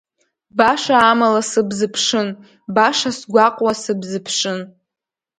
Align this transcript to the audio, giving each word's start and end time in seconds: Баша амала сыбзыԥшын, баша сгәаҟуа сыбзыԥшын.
Баша 0.57 0.97
амала 1.11 1.41
сыбзыԥшын, 1.49 2.27
баша 2.75 3.11
сгәаҟуа 3.17 3.71
сыбзыԥшын. 3.81 4.59